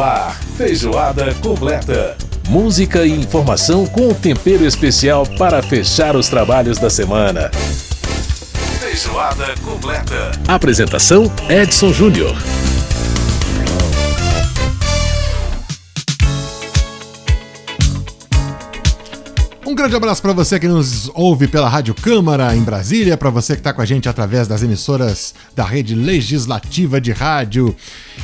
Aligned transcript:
ar, 0.00 0.38
feijoada 0.56 1.34
completa. 1.34 2.16
Música 2.48 3.04
e 3.04 3.10
informação 3.10 3.86
com 3.86 4.14
tempero 4.14 4.64
especial 4.64 5.26
para 5.38 5.62
fechar 5.62 6.16
os 6.16 6.28
trabalhos 6.28 6.78
da 6.78 6.88
semana. 6.88 7.50
Feijoada 8.80 9.54
completa. 9.64 10.32
Apresentação 10.46 11.30
Edson 11.48 11.92
Júnior. 11.92 12.34
Um 19.66 19.74
grande 19.74 19.94
abraço 19.94 20.22
para 20.22 20.32
você 20.32 20.58
que 20.58 20.66
nos 20.66 21.10
ouve 21.14 21.46
pela 21.46 21.68
Rádio 21.68 21.94
Câmara 21.94 22.56
em 22.56 22.62
Brasília, 22.62 23.16
para 23.16 23.30
você 23.30 23.54
que 23.54 23.60
está 23.60 23.72
com 23.72 23.82
a 23.82 23.84
gente 23.84 24.08
através 24.08 24.48
das 24.48 24.62
emissoras 24.62 25.34
da 25.54 25.64
rede 25.64 25.94
legislativa 25.94 27.00
de 27.00 27.12
rádio 27.12 27.76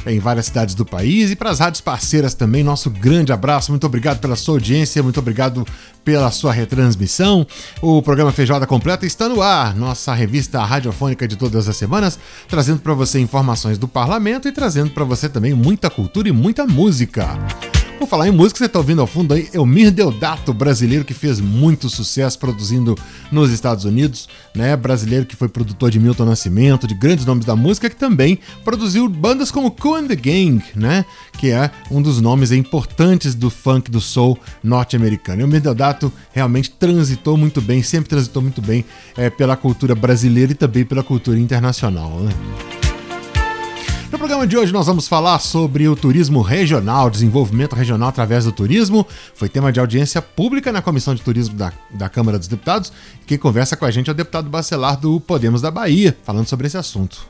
em 0.06 0.18
várias 0.18 0.46
cidades 0.46 0.74
do 0.74 0.84
país 0.84 1.30
e 1.30 1.36
para 1.36 1.50
as 1.50 1.58
rádios 1.58 1.80
parceiras 1.80 2.34
também. 2.34 2.62
Nosso 2.62 2.90
grande 2.90 3.32
abraço, 3.32 3.70
muito 3.70 3.86
obrigado 3.86 4.18
pela 4.20 4.36
sua 4.36 4.54
audiência, 4.54 5.02
muito 5.02 5.18
obrigado 5.18 5.66
pela 6.04 6.30
sua 6.30 6.52
retransmissão. 6.52 7.46
O 7.80 8.02
programa 8.02 8.32
Feijoada 8.32 8.66
Completa 8.66 9.06
está 9.06 9.28
no 9.28 9.40
ar, 9.40 9.74
nossa 9.74 10.14
revista 10.14 10.62
radiofônica 10.64 11.26
de 11.26 11.36
todas 11.36 11.68
as 11.68 11.76
semanas, 11.76 12.18
trazendo 12.48 12.80
para 12.80 12.94
você 12.94 13.18
informações 13.18 13.78
do 13.78 13.88
parlamento 13.88 14.48
e 14.48 14.52
trazendo 14.52 14.90
para 14.90 15.04
você 15.04 15.28
também 15.28 15.54
muita 15.54 15.88
cultura 15.88 16.28
e 16.28 16.32
muita 16.32 16.66
música. 16.66 17.38
Por 18.04 18.10
falar 18.10 18.28
em 18.28 18.32
música, 18.32 18.58
você 18.58 18.66
está 18.66 18.78
ouvindo 18.78 19.00
ao 19.00 19.06
fundo 19.06 19.32
aí 19.32 19.48
Elmir 19.54 19.90
Deodato, 19.90 20.52
brasileiro 20.52 21.06
que 21.06 21.14
fez 21.14 21.40
muito 21.40 21.88
sucesso 21.88 22.38
produzindo 22.38 22.94
nos 23.32 23.50
Estados 23.50 23.86
Unidos, 23.86 24.28
né? 24.54 24.76
Brasileiro 24.76 25.24
que 25.24 25.34
foi 25.34 25.48
produtor 25.48 25.90
de 25.90 25.98
Milton 25.98 26.26
Nascimento, 26.26 26.86
de 26.86 26.94
grandes 26.94 27.24
nomes 27.24 27.46
da 27.46 27.56
música, 27.56 27.88
que 27.88 27.96
também 27.96 28.38
produziu 28.62 29.08
bandas 29.08 29.50
como 29.50 29.70
Cool 29.70 29.94
and 29.94 30.08
the 30.08 30.16
Gang, 30.16 30.62
né? 30.76 31.06
Que 31.38 31.50
é 31.50 31.70
um 31.90 32.02
dos 32.02 32.20
nomes 32.20 32.52
importantes 32.52 33.34
do 33.34 33.48
funk 33.48 33.90
do 33.90 34.02
soul 34.02 34.38
norte-americano. 34.62 35.40
Elmir 35.40 35.62
Deodato 35.62 36.12
realmente 36.30 36.72
transitou 36.72 37.38
muito 37.38 37.62
bem, 37.62 37.82
sempre 37.82 38.10
transitou 38.10 38.42
muito 38.42 38.60
bem 38.60 38.84
é, 39.16 39.30
pela 39.30 39.56
cultura 39.56 39.94
brasileira 39.94 40.52
e 40.52 40.54
também 40.54 40.84
pela 40.84 41.02
cultura 41.02 41.38
internacional, 41.38 42.20
né? 42.20 42.83
No 44.14 44.18
programa 44.18 44.46
de 44.46 44.56
hoje 44.56 44.72
nós 44.72 44.86
vamos 44.86 45.08
falar 45.08 45.40
sobre 45.40 45.88
o 45.88 45.96
turismo 45.96 46.40
regional, 46.40 47.10
desenvolvimento 47.10 47.74
regional 47.74 48.10
através 48.10 48.44
do 48.44 48.52
turismo. 48.52 49.04
Foi 49.34 49.48
tema 49.48 49.72
de 49.72 49.80
audiência 49.80 50.22
pública 50.22 50.70
na 50.70 50.80
Comissão 50.80 51.16
de 51.16 51.20
Turismo 51.20 51.56
da, 51.56 51.72
da 51.90 52.08
Câmara 52.08 52.38
dos 52.38 52.46
Deputados. 52.46 52.92
Quem 53.26 53.36
conversa 53.36 53.76
com 53.76 53.84
a 53.84 53.90
gente 53.90 54.08
é 54.08 54.12
o 54.12 54.14
deputado 54.14 54.48
Bacelar 54.48 55.00
do 55.00 55.18
Podemos 55.18 55.60
da 55.60 55.68
Bahia, 55.68 56.16
falando 56.22 56.46
sobre 56.46 56.68
esse 56.68 56.76
assunto. 56.76 57.26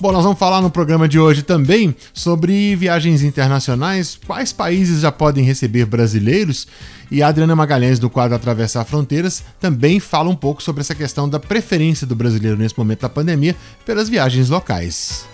Bom, 0.00 0.12
nós 0.12 0.24
vamos 0.24 0.38
falar 0.38 0.62
no 0.62 0.70
programa 0.70 1.06
de 1.06 1.18
hoje 1.18 1.42
também 1.42 1.94
sobre 2.14 2.74
viagens 2.74 3.22
internacionais, 3.22 4.18
quais 4.26 4.50
países 4.50 5.02
já 5.02 5.12
podem 5.12 5.44
receber 5.44 5.84
brasileiros. 5.84 6.66
E 7.10 7.22
a 7.22 7.28
Adriana 7.28 7.54
Magalhães, 7.54 7.98
do 7.98 8.08
quadro 8.08 8.34
Atravessar 8.34 8.86
Fronteiras, 8.86 9.44
também 9.60 10.00
fala 10.00 10.30
um 10.30 10.34
pouco 10.34 10.62
sobre 10.62 10.80
essa 10.80 10.94
questão 10.94 11.28
da 11.28 11.38
preferência 11.38 12.06
do 12.06 12.16
brasileiro 12.16 12.56
nesse 12.56 12.78
momento 12.78 13.02
da 13.02 13.10
pandemia 13.10 13.54
pelas 13.84 14.08
viagens 14.08 14.48
locais. 14.48 15.26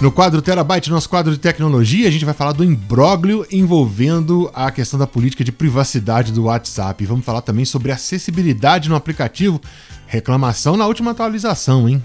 No 0.00 0.10
quadro 0.10 0.40
Terabyte, 0.40 0.88
nosso 0.88 1.10
quadro 1.10 1.30
de 1.30 1.38
tecnologia, 1.38 2.08
a 2.08 2.10
gente 2.10 2.24
vai 2.24 2.32
falar 2.32 2.52
do 2.52 2.64
imbróglio 2.64 3.46
envolvendo 3.52 4.50
a 4.54 4.70
questão 4.70 4.98
da 4.98 5.06
política 5.06 5.44
de 5.44 5.52
privacidade 5.52 6.32
do 6.32 6.44
WhatsApp. 6.44 7.04
Vamos 7.04 7.26
falar 7.26 7.42
também 7.42 7.66
sobre 7.66 7.92
acessibilidade 7.92 8.88
no 8.88 8.96
aplicativo. 8.96 9.60
Reclamação 10.06 10.74
na 10.74 10.86
última 10.86 11.10
atualização, 11.10 11.86
hein? 11.86 12.02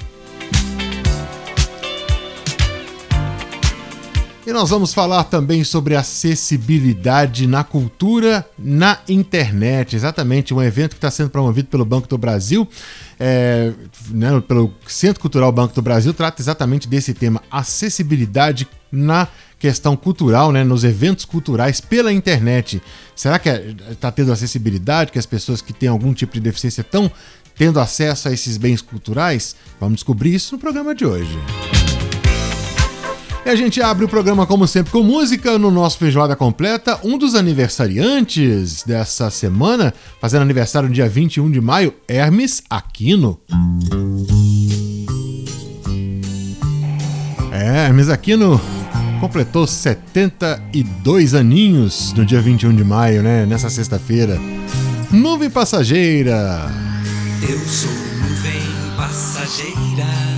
E 4.47 4.53
nós 4.53 4.69
vamos 4.69 4.93
falar 4.93 5.25
também 5.25 5.61
sobre 5.65 5.93
acessibilidade 5.93 7.45
na 7.45 7.65
cultura 7.65 8.49
na 8.57 8.97
internet. 9.09 9.93
Exatamente, 9.93 10.53
um 10.53 10.63
evento 10.63 10.91
que 10.91 10.99
está 10.99 11.11
sendo 11.11 11.29
promovido 11.29 11.67
pelo 11.67 11.83
Banco 11.83 12.07
do 12.07 12.17
Brasil, 12.17 12.65
é, 13.19 13.73
né, 14.09 14.41
pelo 14.47 14.73
Centro 14.87 15.19
Cultural 15.19 15.51
Banco 15.51 15.75
do 15.75 15.81
Brasil, 15.81 16.13
trata 16.13 16.41
exatamente 16.41 16.87
desse 16.87 17.13
tema: 17.13 17.43
acessibilidade 17.51 18.65
na 18.89 19.27
questão 19.59 19.97
cultural, 19.97 20.53
né, 20.53 20.63
nos 20.63 20.85
eventos 20.85 21.25
culturais 21.25 21.81
pela 21.81 22.13
internet. 22.13 22.81
Será 23.13 23.37
que 23.37 23.49
está 23.91 24.09
tendo 24.13 24.31
acessibilidade, 24.31 25.11
que 25.11 25.19
as 25.19 25.25
pessoas 25.25 25.61
que 25.61 25.73
têm 25.73 25.89
algum 25.89 26.13
tipo 26.13 26.35
de 26.35 26.39
deficiência 26.39 26.79
estão 26.79 27.11
tendo 27.57 27.81
acesso 27.81 28.29
a 28.29 28.31
esses 28.31 28.55
bens 28.55 28.81
culturais? 28.81 29.57
Vamos 29.77 29.95
descobrir 29.95 30.33
isso 30.33 30.55
no 30.55 30.61
programa 30.61 30.95
de 30.95 31.05
hoje. 31.05 31.37
E 33.47 33.49
a 33.49 33.55
gente 33.55 33.81
abre 33.81 34.03
o 34.03 34.09
programa, 34.09 34.45
como 34.45 34.67
sempre, 34.67 34.91
com 34.91 35.01
música 35.01 35.57
no 35.57 35.71
nosso 35.71 35.97
Feijoada 35.97 36.35
Completa. 36.35 36.99
Um 37.01 37.17
dos 37.17 37.33
aniversariantes 37.33 38.83
dessa 38.83 39.29
semana, 39.29 39.93
fazendo 40.19 40.41
aniversário 40.41 40.89
no 40.89 40.93
dia 40.93 41.07
21 41.07 41.49
de 41.49 41.61
maio, 41.61 41.93
Hermes 42.09 42.61
Aquino. 42.69 43.39
É, 47.53 47.85
Hermes 47.85 48.09
Aquino 48.09 48.59
completou 49.21 49.65
72 49.65 51.33
aninhos 51.33 52.11
no 52.11 52.25
dia 52.25 52.41
21 52.41 52.75
de 52.75 52.83
maio, 52.83 53.23
né? 53.23 53.45
Nessa 53.45 53.69
sexta-feira. 53.69 54.37
Nuvem 55.09 55.49
passageira. 55.49 56.69
Eu 57.41 57.59
sou 57.59 57.89
nuvem 57.89 58.61
passageira 58.97 60.36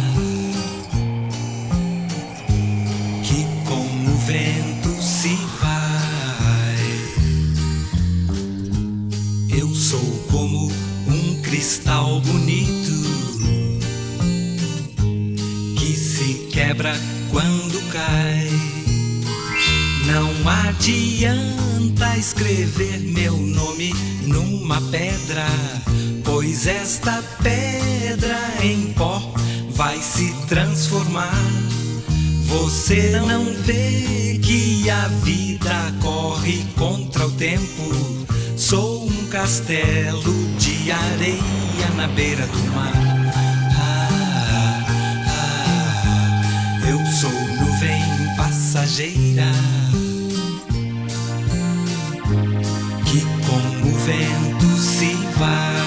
cristal 11.60 12.22
bonito 12.22 12.92
que 15.78 15.94
se 15.94 16.48
quebra 16.54 16.94
quando 17.30 17.82
cai. 17.92 18.48
Não 20.06 20.32
adianta 20.50 22.18
escrever 22.18 23.00
meu 23.00 23.36
nome 23.36 23.94
numa 24.24 24.80
pedra, 24.84 25.48
pois 26.24 26.66
esta 26.66 27.22
pedra 27.44 28.40
em 28.64 28.94
pó 28.94 29.34
vai 29.72 30.02
se 30.02 30.34
transformar 30.48 31.44
você 32.50 33.20
não 33.28 33.46
vê 33.64 34.40
que 34.42 34.90
a 34.90 35.08
vida 35.24 35.94
corre 36.02 36.66
contra 36.76 37.28
o 37.28 37.32
tempo. 37.32 38.26
Sou 38.58 39.06
um 39.06 39.28
castelo 39.28 40.34
de 40.58 40.69
areia 40.88 41.90
na 41.96 42.08
beira 42.08 42.46
do 42.48 42.60
mar. 42.74 42.94
Ah, 43.78 44.86
ah, 45.28 46.88
eu 46.88 47.00
sou 47.08 47.32
nuvem 47.32 48.04
passageira 48.38 49.52
que 53.06 53.22
com 53.46 53.88
o 53.88 53.92
vento 54.06 54.78
se 54.78 55.14
vai. 55.38 55.80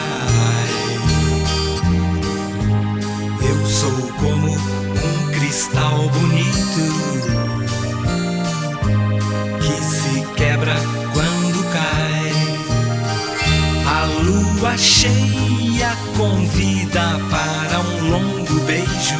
Eu 3.48 3.66
sou 3.66 4.12
como 4.20 4.52
um 4.52 5.32
cristal 5.32 6.08
bonito 6.10 7.21
lua 14.72 14.78
cheia 14.78 15.96
convida 16.16 17.18
para 17.30 17.80
um 17.80 18.10
longo 18.10 18.60
beijo, 18.60 19.18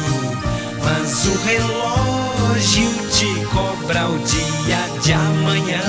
mas 0.83 1.25
o 1.25 1.37
relógio 1.43 2.89
te 3.11 3.45
cobra 3.45 4.09
o 4.09 4.19
dia 4.19 4.79
de 5.01 5.13
amanhã. 5.13 5.81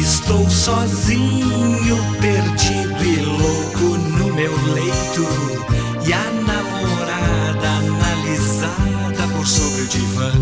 Estou 0.00 0.48
sozinho, 0.48 1.98
perdido 2.20 3.04
e 3.04 3.16
louco 3.22 3.98
no 4.18 4.32
meu 4.34 4.52
leito 4.72 5.26
e 6.06 6.12
a 6.12 6.24
namorada 6.46 7.68
analisada 7.68 9.34
por 9.34 9.46
sobre 9.46 9.82
o 9.82 9.88
divã. 9.88 10.32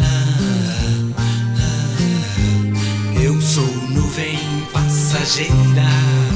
Ah, 0.00 1.22
ah, 1.58 3.20
eu 3.20 3.40
sou 3.40 3.66
nuvem 3.90 4.38
passageira 4.72 6.27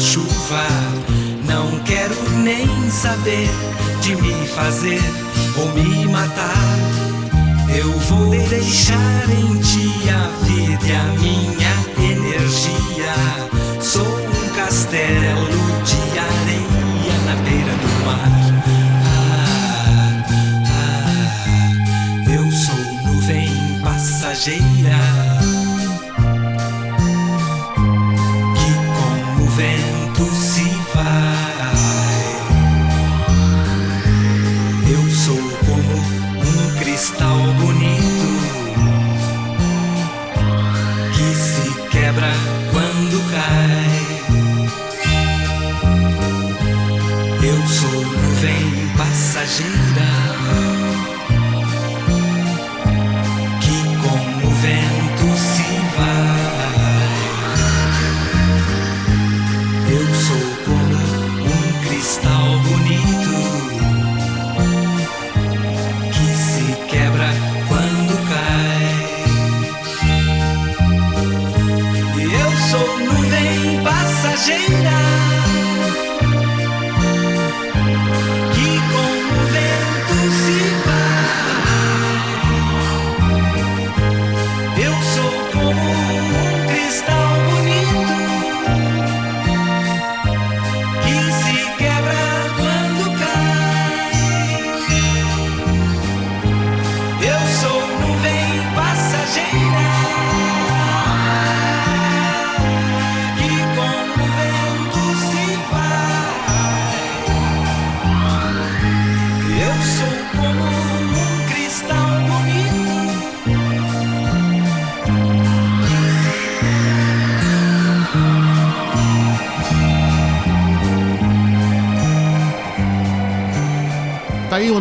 chuva. 0.00 0.66
Não 1.44 1.78
quero 1.80 2.14
nem 2.38 2.68
saber 2.90 3.48
de 4.00 4.14
me 4.16 4.46
fazer 4.48 5.00
ou 5.56 5.68
me 5.72 6.06
matar. 6.06 6.78
Eu 7.76 7.90
vou 8.00 8.30
deixar 8.48 9.24
em 9.30 9.60
ti 9.60 9.90
a 10.10 10.28
vida 10.44 10.86
e 10.86 10.92
a 10.92 11.04
minha 11.20 12.12
energia. 12.12 13.14
Sou 13.80 14.06
um 14.06 14.54
castelo 14.54 15.48
de 15.84 16.18
areia 16.18 17.18
na 17.26 17.34
beira 17.42 17.72
do 17.72 18.04
mar. 18.06 18.30
Ah, 19.04 20.24
ah, 20.66 21.08
ah. 22.26 22.30
eu 22.30 22.50
sou 22.52 23.12
nuvem 23.12 23.50
passageira. 23.82 25.17
Uma 49.66 49.87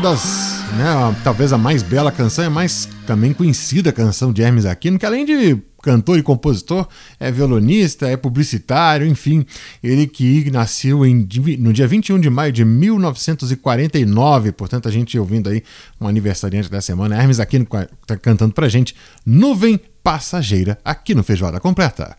das, 0.07 0.63
né, 0.77 1.18
talvez 1.21 1.51
a 1.51 1.57
mais 1.57 1.83
bela 1.83 2.13
canção, 2.13 2.45
é 2.45 2.48
a 2.48 2.50
mais 2.50 2.88
também 3.06 3.33
conhecida 3.33 3.92
canção 3.92 4.31
de 4.31 4.42
Hermes 4.42 4.65
Aquino, 4.65 4.98
que 4.98 5.06
além 5.06 5.25
de 5.25 5.57
cantor 5.83 6.18
e 6.18 6.24
compositor, 6.24 6.88
é 7.19 7.30
violonista, 7.30 8.07
é 8.07 8.15
publicitário, 8.15 9.06
enfim, 9.06 9.45
ele 9.83 10.07
que 10.07 10.50
nasceu 10.50 11.06
em, 11.06 11.27
no 11.59 11.74
dia 11.74 11.86
21 11.86 12.21
de 12.21 12.30
maio 12.30 12.54
de 12.54 12.63
1949, 12.63 14.54
portanto 14.54 14.88
a 14.88 14.92
gente 14.92 15.19
ouvindo 15.19 15.50
aí 15.50 15.62
um 16.00 16.07
aniversariante 16.07 16.71
da 16.71 16.80
semana, 16.80 17.18
Hermes 17.18 17.42
Aquino 17.42 17.68
tá 18.06 18.15
cantando 18.15 18.53
pra 18.53 18.69
gente 18.69 18.95
Nuvem 19.25 19.77
Passageira 20.01 20.77
aqui 20.86 21.13
no 21.13 21.21
Feijoada 21.21 21.60
Completa. 21.60 22.15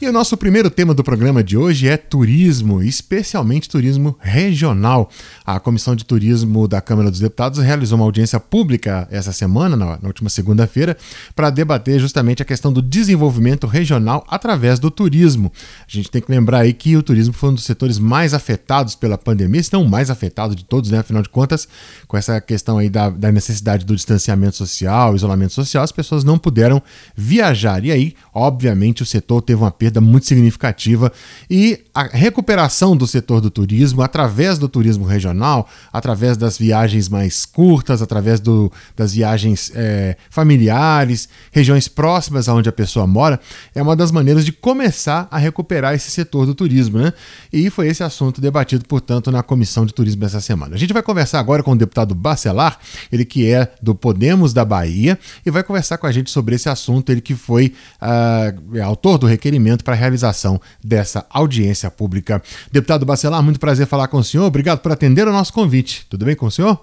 E 0.00 0.06
o 0.06 0.12
nosso 0.12 0.36
primeiro 0.36 0.70
tema 0.70 0.94
do 0.94 1.02
programa 1.02 1.42
de 1.42 1.56
hoje 1.56 1.88
é 1.88 1.96
turismo, 1.96 2.80
especialmente 2.80 3.68
turismo 3.68 4.16
regional. 4.20 5.10
A 5.44 5.58
Comissão 5.58 5.96
de 5.96 6.04
Turismo 6.04 6.68
da 6.68 6.80
Câmara 6.80 7.10
dos 7.10 7.18
Deputados 7.18 7.58
realizou 7.58 7.98
uma 7.98 8.04
audiência 8.04 8.38
pública 8.38 9.08
essa 9.10 9.32
semana, 9.32 9.74
na, 9.74 9.98
última 10.04 10.30
segunda-feira, 10.30 10.96
para 11.34 11.50
debater 11.50 11.98
justamente 11.98 12.40
a 12.40 12.44
questão 12.44 12.72
do 12.72 12.80
desenvolvimento 12.80 13.66
regional 13.66 14.24
através 14.28 14.78
do 14.78 14.88
turismo. 14.88 15.52
A 15.80 15.90
gente 15.90 16.12
tem 16.12 16.22
que 16.22 16.30
lembrar 16.30 16.60
aí 16.60 16.72
que 16.72 16.96
o 16.96 17.02
turismo 17.02 17.34
foi 17.34 17.50
um 17.50 17.54
dos 17.54 17.64
setores 17.64 17.98
mais 17.98 18.32
afetados 18.32 18.94
pela 18.94 19.18
pandemia, 19.18 19.64
se 19.64 19.72
não 19.72 19.82
o 19.82 19.88
mais 19.88 20.10
afetado 20.10 20.54
de 20.54 20.64
todos, 20.64 20.92
né? 20.92 21.00
Afinal 21.00 21.24
de 21.24 21.28
contas, 21.28 21.66
com 22.06 22.16
essa 22.16 22.40
questão 22.40 22.78
aí 22.78 22.88
da, 22.88 23.10
da 23.10 23.32
necessidade 23.32 23.84
do 23.84 23.96
distanciamento 23.96 24.54
social, 24.54 25.16
isolamento 25.16 25.54
social, 25.54 25.82
as 25.82 25.90
pessoas 25.90 26.22
não 26.22 26.38
puderam 26.38 26.80
viajar. 27.16 27.84
E 27.84 27.90
aí, 27.90 28.14
obviamente, 28.32 29.02
o 29.02 29.06
setor 29.06 29.42
teve 29.42 29.60
uma 29.60 29.72
perda 29.72 29.87
perda 29.88 30.00
muito 30.00 30.26
significativa 30.26 31.10
e 31.50 31.80
a 31.94 32.02
recuperação 32.02 32.96
do 32.96 33.06
setor 33.06 33.40
do 33.40 33.50
turismo 33.50 34.02
através 34.02 34.58
do 34.58 34.68
turismo 34.68 35.06
regional, 35.06 35.68
através 35.92 36.36
das 36.36 36.58
viagens 36.58 37.08
mais 37.08 37.46
curtas, 37.46 38.02
através 38.02 38.38
do, 38.38 38.70
das 38.94 39.14
viagens 39.14 39.72
é, 39.74 40.16
familiares, 40.30 41.28
regiões 41.50 41.88
próximas 41.88 42.48
aonde 42.48 42.68
a 42.68 42.72
pessoa 42.72 43.06
mora, 43.06 43.40
é 43.74 43.82
uma 43.82 43.96
das 43.96 44.12
maneiras 44.12 44.44
de 44.44 44.52
começar 44.52 45.26
a 45.30 45.38
recuperar 45.38 45.94
esse 45.94 46.10
setor 46.10 46.44
do 46.44 46.54
turismo, 46.54 46.98
né? 46.98 47.12
E 47.52 47.70
foi 47.70 47.88
esse 47.88 48.02
assunto 48.02 48.40
debatido, 48.40 48.84
portanto, 48.86 49.30
na 49.30 49.42
comissão 49.42 49.86
de 49.86 49.94
turismo 49.94 50.24
essa 50.24 50.40
semana. 50.40 50.76
A 50.76 50.78
gente 50.78 50.92
vai 50.92 51.02
conversar 51.02 51.40
agora 51.40 51.62
com 51.62 51.72
o 51.72 51.76
deputado 51.76 52.14
Bacelar, 52.14 52.78
ele 53.10 53.24
que 53.24 53.50
é 53.50 53.72
do 53.82 53.94
Podemos 53.94 54.52
da 54.52 54.64
Bahia, 54.64 55.18
e 55.44 55.50
vai 55.50 55.62
conversar 55.62 55.96
com 55.96 56.06
a 56.06 56.12
gente 56.12 56.30
sobre 56.30 56.54
esse 56.54 56.68
assunto, 56.68 57.10
ele 57.10 57.20
que 57.20 57.34
foi 57.34 57.72
uh, 58.02 58.82
autor 58.82 59.18
do 59.18 59.26
requerimento 59.26 59.77
para 59.84 59.94
a 59.94 59.96
realização 59.96 60.60
dessa 60.82 61.26
audiência 61.30 61.90
pública. 61.90 62.42
Deputado 62.70 63.06
Bacelar, 63.06 63.42
muito 63.42 63.60
prazer 63.60 63.86
falar 63.86 64.08
com 64.08 64.18
o 64.18 64.24
senhor. 64.24 64.44
Obrigado 64.46 64.80
por 64.80 64.92
atender 64.92 65.26
o 65.26 65.32
nosso 65.32 65.52
convite. 65.52 66.06
Tudo 66.08 66.24
bem 66.24 66.36
com 66.36 66.46
o 66.46 66.50
senhor? 66.50 66.78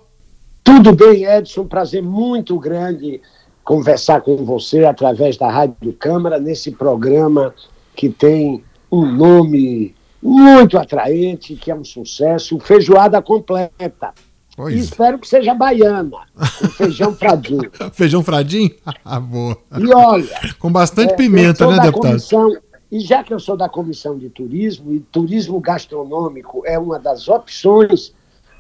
Tudo 0.64 0.94
bem, 0.94 1.26
Edson. 1.26 1.66
Prazer 1.66 2.02
muito 2.02 2.58
grande 2.60 3.22
conversar 3.64 4.22
com 4.22 4.38
você 4.46 4.86
através 4.86 5.38
da 5.38 5.50
Rádio 5.50 5.94
Câmara 5.94 6.40
nesse 6.40 6.72
programa 6.72 7.54
que 7.96 8.10
tem 8.10 8.64
um 8.92 9.06
nome 9.06 9.96
muito 10.22 10.78
atraente, 10.78 11.56
que 11.56 11.72
é 11.72 11.76
um 11.76 11.84
sucesso, 11.84 12.60
Feijoada 12.60 13.22
Completa. 13.22 14.14
Pois. 14.56 14.74
E 14.74 14.80
espero 14.80 15.20
que 15.20 15.28
seja 15.28 15.54
baiana, 15.54 16.22
com 16.34 16.68
feijão 16.70 17.14
fradinho. 17.14 17.70
feijão 17.92 18.24
fradinho? 18.24 18.72
Ah, 19.04 19.20
boa. 19.20 19.58
E 19.78 19.94
olha. 19.94 20.56
Com 20.58 20.72
bastante 20.72 21.14
é, 21.14 21.16
pimenta, 21.16 21.68
né, 21.68 21.80
deputado? 21.80 22.12
Comissão, 22.12 22.56
e 22.96 23.02
já 23.02 23.22
que 23.22 23.34
eu 23.34 23.40
sou 23.42 23.58
da 23.58 23.68
comissão 23.68 24.18
de 24.18 24.30
turismo, 24.30 24.94
e 24.94 25.02
turismo 25.02 25.60
gastronômico 25.60 26.64
é 26.66 26.80
uma 26.80 26.98
das 26.98 27.28
opções 27.28 28.14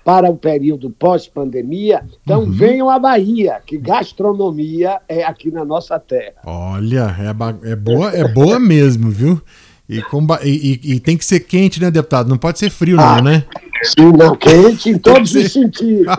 para 0.03 0.29
o 0.29 0.35
período 0.35 0.89
pós-pandemia, 0.89 2.03
então 2.21 2.41
uhum. 2.41 2.51
venham 2.51 2.89
à 2.89 2.99
Bahia, 2.99 3.61
que 3.65 3.77
gastronomia 3.77 4.99
é 5.07 5.23
aqui 5.23 5.49
na 5.49 5.63
nossa 5.63 5.97
terra. 5.97 6.35
Olha, 6.45 7.15
é, 7.17 7.71
é 7.71 7.75
boa, 7.77 8.11
é 8.11 8.27
boa 8.27 8.59
mesmo, 8.59 9.09
viu? 9.09 9.41
E, 9.87 10.03
e, 10.43 10.95
e, 10.95 10.99
tem 10.99 11.15
que 11.15 11.23
ser 11.23 11.39
quente, 11.39 11.79
né, 11.79 11.89
deputado? 11.89 12.27
Não 12.27 12.37
pode 12.37 12.59
ser 12.59 12.69
frio, 12.69 12.99
ah, 12.99 13.17
não, 13.17 13.23
né? 13.23 13.45
Sim, 13.85 14.11
não, 14.17 14.35
quente 14.35 14.89
em 14.89 14.97
todos 14.97 15.33
os 15.33 15.51
sentidos. 15.51 16.05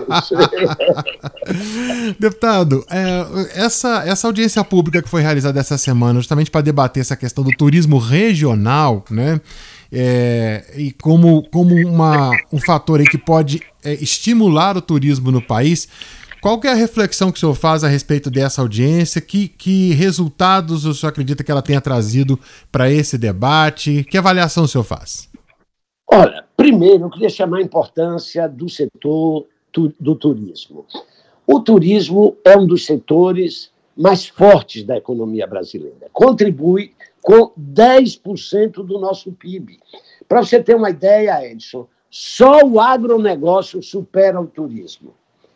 deputado, 2.19 2.85
é, 2.91 3.27
essa, 3.55 4.05
essa 4.07 4.27
audiência 4.27 4.63
pública 4.65 5.03
que 5.03 5.09
foi 5.09 5.23
realizada 5.23 5.59
essa 5.59 5.77
semana, 5.77 6.21
justamente 6.21 6.51
para 6.51 6.61
debater 6.61 7.01
essa 7.01 7.17
questão 7.17 7.45
do 7.45 7.51
turismo 7.51 7.99
regional, 7.99 9.05
né? 9.11 9.41
É, 9.91 10.65
e 10.77 10.93
como, 10.93 11.49
como 11.51 11.75
uma, 11.75 12.31
um 12.53 12.59
fator 12.59 13.01
aí 13.01 13.07
que 13.07 13.19
pode 13.19 13.63
é, 13.85 13.95
estimular 13.95 14.77
o 14.77 14.83
turismo 14.83 15.31
no 15.31 15.41
país. 15.41 15.89
Qual 16.41 16.61
é 16.65 16.69
a 16.69 16.75
reflexão 16.75 17.33
que 17.33 17.39
o 17.39 17.41
senhor 17.41 17.55
faz 17.55 17.83
a 17.83 17.89
respeito 17.89 18.31
dessa 18.31 18.63
audiência? 18.63 19.21
Que, 19.21 19.49
que 19.49 19.93
resultados 19.95 20.85
o 20.85 20.95
senhor 20.95 21.11
acredita 21.11 21.43
que 21.43 21.51
ela 21.51 21.63
tenha 21.63 21.81
trazido 21.81 22.39
para 22.71 22.91
esse 22.91 23.19
debate? 23.19 24.07
Que 24.09 24.19
avaliação 24.19 24.65
o 24.65 24.69
senhor 24.69 24.85
faz? 24.85 25.29
Olha, 26.07 26.45
primeiro 26.57 27.05
eu 27.05 27.11
queria 27.11 27.29
chamar 27.29 27.59
a 27.59 27.63
importância 27.63 28.49
do 28.49 28.69
setor 28.69 29.47
tu, 29.73 29.93
do 29.99 30.15
turismo. 30.15 30.87
O 31.47 31.61
turismo 31.61 32.37
é 32.45 32.57
um 32.57 32.67
dos 32.67 32.87
setores 32.87 33.71
mais 33.97 34.27
fortes 34.27 34.85
da 34.85 34.97
economia 34.97 35.47
brasileira. 35.47 36.09
Contribui 36.13 36.95
com 37.23 37.51
10% 37.59 38.85
do 38.85 38.99
nosso 38.99 39.33
PIB. 39.33 39.81
Para 40.29 40.45
você 40.45 40.63
ter 40.63 40.77
uma 40.77 40.91
ideia, 40.91 41.45
Edson, 41.45 41.89
só 42.11 42.63
o 42.63 42.81
agronegócio 42.81 43.83
supera 43.83 44.41
o 44.41 44.47
turismo. 44.47 45.15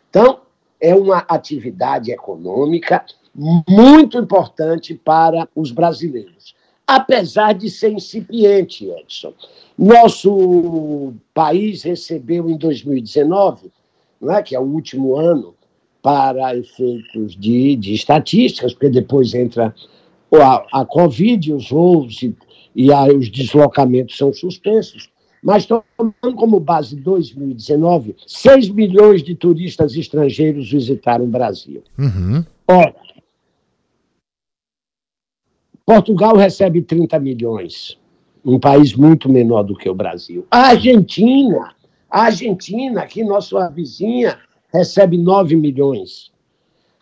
Então, 0.09 0.41
é 0.79 0.93
uma 0.93 1.19
atividade 1.19 2.11
econômica 2.11 3.05
muito 3.33 4.17
importante 4.17 4.93
para 4.93 5.47
os 5.55 5.71
brasileiros, 5.71 6.55
apesar 6.95 7.53
de 7.53 7.69
ser 7.69 7.93
incipiente, 7.93 8.89
Edson. 8.89 9.33
Nosso 9.77 11.13
país 11.33 11.83
recebeu 11.83 12.49
em 12.49 12.57
2019, 12.57 13.71
não 14.19 14.33
é, 14.33 14.43
que 14.43 14.53
é 14.53 14.59
o 14.59 14.63
último 14.63 15.15
ano 15.15 15.55
para 16.01 16.55
efeitos 16.55 17.35
de, 17.39 17.77
de 17.77 17.93
estatísticas, 17.93 18.73
porque 18.73 18.89
depois 18.89 19.33
entra 19.33 19.73
a, 20.33 20.81
a 20.81 20.85
Covid, 20.85 21.53
os 21.53 21.69
voos 21.69 22.21
e, 22.21 22.35
e 22.75 22.91
a, 22.91 23.05
os 23.05 23.29
deslocamentos 23.29 24.17
são 24.17 24.33
suspensos. 24.33 25.09
Mas 25.41 25.65
tomando 25.65 26.35
como 26.35 26.59
base 26.59 26.95
2019, 26.97 28.15
6 28.27 28.69
milhões 28.69 29.23
de 29.23 29.33
turistas 29.33 29.95
estrangeiros 29.95 30.69
visitaram 30.69 31.23
o 31.25 31.29
Brasil. 31.29 31.81
Uhum. 31.97 32.43
Ora, 32.67 32.93
Portugal 35.91 36.37
recebe 36.37 36.81
30 36.81 37.19
milhões, 37.19 37.99
um 38.45 38.57
país 38.57 38.95
muito 38.95 39.27
menor 39.27 39.63
do 39.63 39.75
que 39.75 39.89
o 39.89 39.93
Brasil. 39.93 40.47
A 40.49 40.67
Argentina, 40.67 41.75
a 42.09 42.21
Argentina, 42.27 43.01
aqui 43.01 43.25
nossa 43.25 43.69
vizinha, 43.69 44.39
recebe 44.73 45.17
9 45.17 45.53
milhões. 45.57 46.31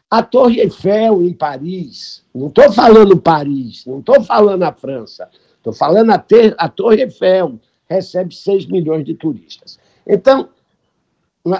A 0.10 0.24
Torre 0.24 0.60
Eiffel, 0.60 1.24
em 1.24 1.34
Paris, 1.34 2.26
não 2.34 2.48
estou 2.48 2.72
falando 2.72 3.16
Paris, 3.16 3.86
não 3.86 4.00
estou 4.00 4.24
falando 4.24 4.64
a 4.64 4.74
França, 4.74 5.30
estou 5.58 5.72
falando 5.72 6.10
a, 6.10 6.18
ter, 6.18 6.56
a 6.58 6.68
Torre 6.68 7.04
Eiffel, 7.04 7.60
recebe 7.88 8.34
6 8.34 8.66
milhões 8.66 9.06
de 9.06 9.14
turistas. 9.14 9.78
Então, 10.08 10.50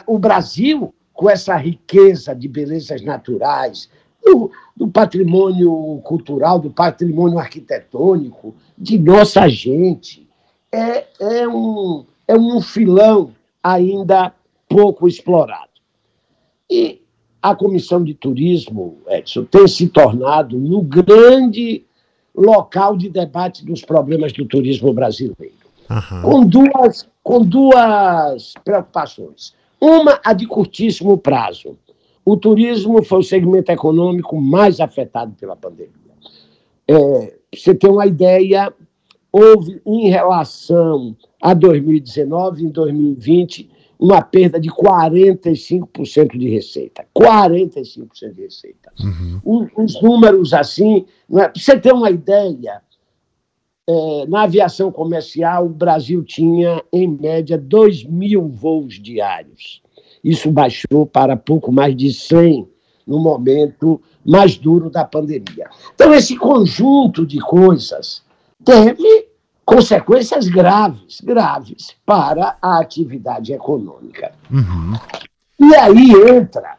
o 0.08 0.18
Brasil, 0.18 0.96
com 1.14 1.30
essa 1.30 1.56
riqueza 1.56 2.34
de 2.34 2.48
belezas 2.48 3.04
naturais, 3.04 3.88
do, 4.30 4.52
do, 4.76 4.88
patrimônio 4.88 6.00
cultural, 6.04 6.60
do 6.60 6.70
patrimônio 6.70 7.40
arquitetônico, 7.40 8.56
de 8.78 8.98
nossa 8.98 9.48
gente, 9.48 10.28
é, 10.72 11.06
é, 11.20 11.48
um, 11.48 12.06
é 12.28 12.36
um 12.36 12.62
filão 12.62 13.32
ainda 13.64 14.34
pouco 14.68 15.08
explorado. 15.08 15.70
E 16.70 17.02
a 17.42 17.56
Comissão 17.56 18.04
de 18.04 18.14
Turismo, 18.14 18.98
Edson, 19.08 19.46
tem 19.46 19.68
se 19.68 19.88
tornado 19.88 20.58
no 20.58 20.82
grande 20.82 21.84
local 22.36 22.96
de 22.96 23.10
debate 23.10 23.66
dos 23.66 23.82
problemas 23.82 24.32
do 24.34 24.46
turismo 24.46 24.94
brasileiro. 24.94 25.56
Uhum. 25.90 26.22
Com, 26.22 26.46
duas, 26.46 27.10
com 27.24 27.44
duas 27.44 28.54
preocupações. 28.64 29.54
Uma, 29.82 30.20
a 30.24 30.34
de 30.34 30.46
curtíssimo 30.46 31.18
prazo. 31.18 31.78
O 32.30 32.38
turismo 32.38 33.04
foi 33.04 33.22
o 33.22 33.24
segmento 33.24 33.72
econômico 33.72 34.40
mais 34.40 34.80
afetado 34.80 35.34
pela 35.34 35.56
pandemia. 35.56 35.90
É, 36.88 37.40
você 37.52 37.74
tem 37.74 37.90
uma 37.90 38.06
ideia, 38.06 38.72
houve 39.32 39.82
em 39.84 40.10
relação 40.10 41.18
a 41.42 41.56
2019, 41.56 42.66
em 42.66 42.70
2020, 42.70 43.68
uma 44.00 44.22
perda 44.22 44.60
de 44.60 44.70
45% 44.70 46.38
de 46.38 46.50
receita. 46.50 47.04
45% 47.18 48.34
de 48.36 48.42
receita. 48.44 48.94
Uhum. 49.44 49.68
Os 49.76 50.00
números 50.00 50.54
assim, 50.54 51.08
é, 51.32 51.48
para 51.48 51.52
você 51.56 51.80
ter 51.80 51.94
uma 51.94 52.12
ideia, 52.12 52.84
é, 53.90 54.28
na 54.28 54.44
aviação 54.44 54.92
comercial, 54.92 55.66
o 55.66 55.70
Brasil 55.70 56.24
tinha, 56.24 56.84
em 56.94 57.08
média, 57.08 57.58
2 57.58 58.04
mil 58.04 58.48
voos 58.48 59.02
diários. 59.02 59.82
Isso 60.24 60.52
baixou 60.52 61.06
para 61.06 61.36
pouco 61.36 61.72
mais 61.72 61.96
de 61.96 62.14
100 62.14 62.68
no 63.08 63.20
momento 63.20 64.02
mais 64.26 64.58
duro 64.58 64.90
da 64.90 65.04
pandemia. 65.04 65.70
Então, 65.96 66.14
esse 66.14 66.36
conjunto 66.36 67.26
de 67.26 67.40
coisas 67.40 68.22
teve 68.64 69.28
consequências 69.66 70.48
graves, 70.48 71.22
graves 71.22 71.96
para 72.06 72.58
a 72.62 72.80
atividade 72.80 73.54
econômica. 73.54 74.32
Uhum. 74.52 74.94
E 75.60 75.76
aí 75.76 76.12
entra 76.38 76.78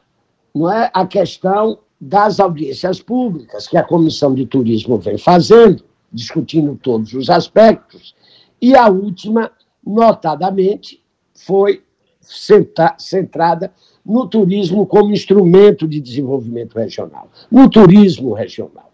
não 0.54 0.70
é, 0.70 0.90
a 0.92 1.06
questão 1.06 1.78
das 2.00 2.40
audiências 2.40 3.00
públicas, 3.00 3.68
que 3.68 3.76
a 3.76 3.84
Comissão 3.84 4.34
de 4.34 4.46
Turismo 4.46 4.98
vem 4.98 5.18
fazendo, 5.18 5.84
discutindo 6.12 6.78
todos 6.82 7.12
os 7.12 7.28
aspectos, 7.28 8.14
e 8.60 8.74
a 8.74 8.88
última, 8.88 9.50
notadamente, 9.84 11.02
foi 11.34 11.82
centrada 12.20 13.72
no 14.04 14.26
turismo 14.26 14.86
como 14.86 15.12
instrumento 15.12 15.86
de 15.86 16.00
desenvolvimento 16.00 16.74
regional, 16.74 17.28
no 17.50 17.68
turismo 17.68 18.32
regional. 18.32 18.92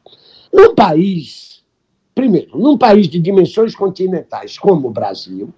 Num 0.52 0.75
país 0.75 1.47
Primeiro, 2.16 2.59
num 2.59 2.78
país 2.78 3.09
de 3.09 3.18
dimensões 3.18 3.75
continentais 3.75 4.59
como 4.59 4.88
o 4.88 4.90
Brasil, 4.90 5.52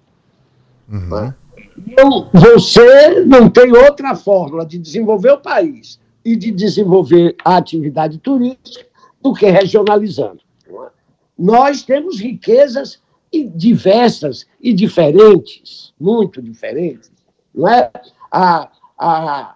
uhum. 0.91 1.07
né, 1.07 1.33
não, 1.97 2.29
você 2.33 3.23
não 3.23 3.49
tem 3.49 3.71
outra 3.71 4.13
fórmula 4.13 4.65
de 4.65 4.77
desenvolver 4.77 5.31
o 5.31 5.37
país 5.37 6.01
e 6.23 6.35
de 6.35 6.51
desenvolver 6.51 7.33
a 7.45 7.55
atividade 7.55 8.17
turística 8.17 8.85
do 9.21 9.33
que 9.33 9.45
regionalizando. 9.45 10.41
É? 10.67 10.89
Nós 11.37 11.81
temos 11.81 12.19
riquezas 12.19 13.01
diversas 13.55 14.45
e 14.59 14.73
diferentes, 14.73 15.93
muito 15.97 16.41
diferentes. 16.41 17.09
Não 17.59 17.67
é? 17.67 17.91
a, 18.31 18.69
a, 18.97 19.55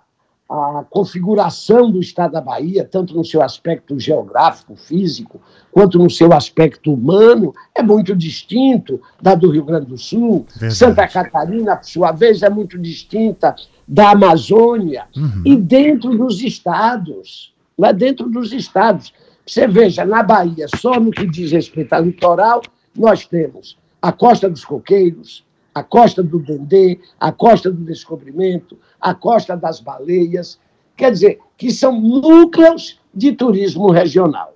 a 0.49 0.85
configuração 0.89 1.91
do 1.91 1.99
Estado 1.99 2.33
da 2.33 2.41
Bahia, 2.41 2.83
tanto 2.83 3.15
no 3.15 3.23
seu 3.23 3.41
aspecto 3.41 3.99
geográfico, 3.99 4.75
físico, 4.75 5.41
quanto 5.71 5.97
no 5.97 6.09
seu 6.09 6.33
aspecto 6.33 6.93
humano, 6.93 7.53
é 7.75 7.81
muito 7.81 8.15
distinto 8.15 9.01
da 9.21 9.35
do 9.35 9.49
Rio 9.49 9.65
Grande 9.65 9.87
do 9.87 9.97
Sul. 9.97 10.45
Verdade. 10.49 10.75
Santa 10.75 11.07
Catarina, 11.07 11.75
por 11.75 11.85
sua 11.85 12.11
vez, 12.11 12.41
é 12.41 12.49
muito 12.49 12.77
distinta 12.77 13.55
da 13.87 14.11
Amazônia. 14.11 15.05
Uhum. 15.15 15.43
E 15.45 15.55
dentro 15.55 16.17
dos 16.17 16.41
estados, 16.41 17.53
lá 17.77 17.91
dentro 17.91 18.29
dos 18.29 18.51
estados. 18.51 19.13
Você 19.45 19.67
veja, 19.67 20.05
na 20.05 20.23
Bahia, 20.23 20.67
só 20.77 20.97
no 20.99 21.11
que 21.11 21.27
diz 21.27 21.51
respeito 21.51 21.91
ao 21.91 22.03
litoral, 22.03 22.61
nós 22.97 23.25
temos 23.25 23.77
a 24.01 24.09
Costa 24.11 24.49
dos 24.49 24.63
Coqueiros, 24.63 25.43
a 25.73 25.83
Costa 25.83 26.21
do 26.21 26.39
Dendê, 26.39 26.99
a 27.19 27.31
Costa 27.31 27.71
do 27.71 27.83
Descobrimento, 27.83 28.77
a 28.99 29.13
Costa 29.13 29.55
das 29.55 29.79
Baleias, 29.79 30.59
quer 30.95 31.11
dizer, 31.11 31.39
que 31.57 31.71
são 31.71 31.99
núcleos 31.99 32.99
de 33.13 33.31
turismo 33.33 33.91
regional. 33.91 34.55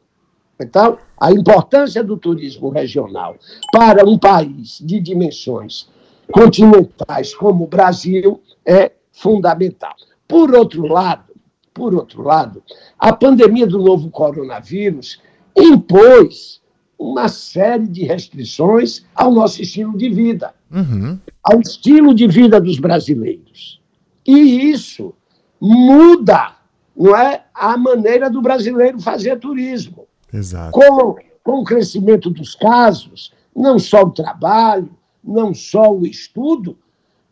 Então, 0.60 0.98
a 1.20 1.32
importância 1.32 2.04
do 2.04 2.18
turismo 2.18 2.70
regional 2.70 3.36
para 3.72 4.08
um 4.08 4.18
país 4.18 4.80
de 4.82 5.00
dimensões 5.00 5.90
continentais 6.32 7.34
como 7.34 7.66
o 7.66 7.68
Brasil 7.68 8.42
é 8.66 8.92
fundamental. 9.12 9.96
Por 10.28 10.54
outro 10.56 10.86
lado, 10.88 11.34
por 11.74 11.94
outro 11.94 12.24
lado, 12.24 12.64
a 12.98 13.14
pandemia 13.14 13.68
do 13.68 13.78
novo 13.78 14.10
coronavírus 14.10 15.22
impôs 15.56 16.62
uma 16.98 17.28
série 17.28 17.88
de 17.88 18.04
restrições 18.04 19.06
ao 19.16 19.32
nosso 19.32 19.62
estilo 19.62 19.98
de 19.98 20.10
vida, 20.10 20.54
uhum. 20.72 21.20
ao 21.44 21.60
estilo 21.62 22.14
de 22.14 22.28
vida 22.28 22.60
dos 22.60 22.80
brasileiros. 22.80 23.82
E 24.26 24.72
isso 24.72 25.14
muda 25.60 26.58
não 26.96 27.16
é, 27.16 27.44
a 27.54 27.78
maneira 27.78 28.30
do 28.30 28.42
brasileiro 28.42 29.00
fazer 29.00 29.38
turismo. 29.40 30.08
Exato. 30.34 30.72
Com, 30.72 31.16
com 31.44 31.62
o 31.62 31.64
crescimento 31.64 32.30
dos 32.30 32.56
casos, 32.56 33.32
não 33.56 33.78
só 33.78 34.02
o 34.02 34.12
trabalho, 34.12 34.90
não 35.24 35.54
só 35.54 35.94
o 35.94 36.08
estudo, 36.08 36.78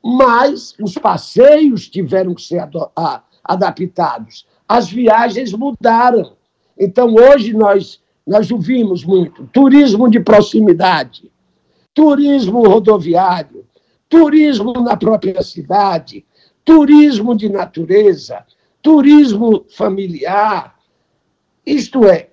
mas 0.03 0.75
os 0.79 0.95
passeios 0.95 1.89
tiveram 1.89 2.35
que 2.35 2.43
ser 2.43 2.63
adaptados. 3.43 4.45
As 4.67 4.89
viagens 4.89 5.51
mudaram. 5.51 6.33
Então, 6.77 7.15
hoje, 7.15 7.53
nós 7.53 7.99
nós 8.25 8.49
ouvimos 8.49 9.03
muito 9.03 9.47
turismo 9.53 10.09
de 10.09 10.19
proximidade, 10.19 11.31
turismo 11.93 12.67
rodoviário, 12.67 13.65
turismo 14.09 14.73
na 14.73 14.97
própria 14.97 15.41
cidade, 15.43 16.25
turismo 16.63 17.35
de 17.35 17.47
natureza, 17.49 18.43
turismo 18.81 19.65
familiar. 19.69 20.75
Isto 21.65 22.05
é, 22.05 22.29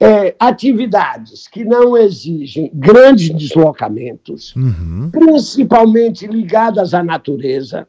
é 0.00 0.34
atividades 0.38 1.48
que 1.48 1.64
não 1.64 1.96
exigem 1.96 2.70
grandes 2.72 3.30
deslocamentos, 3.30 4.54
uhum. 4.54 5.10
principalmente 5.10 6.26
ligadas 6.26 6.94
à 6.94 7.02
natureza, 7.02 7.88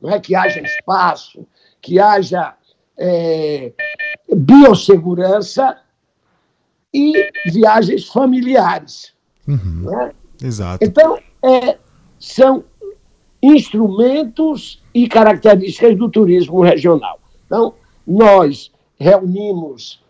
não 0.00 0.10
é? 0.10 0.18
que 0.18 0.34
haja 0.34 0.60
espaço, 0.60 1.46
que 1.80 2.00
haja 2.00 2.54
é, 2.98 3.72
biossegurança 4.34 5.76
e 6.94 7.28
viagens 7.50 8.06
familiares. 8.06 9.12
Uhum. 9.48 9.90
Né? 9.90 10.12
Exato. 10.42 10.84
Então, 10.84 11.18
é, 11.44 11.76
são 12.18 12.64
instrumentos 13.42 14.82
e 14.94 15.08
características 15.08 15.96
do 15.98 16.08
turismo 16.08 16.62
regional. 16.62 17.18
Então, 17.44 17.74
nós 18.06 18.72
reunimos 18.98 20.02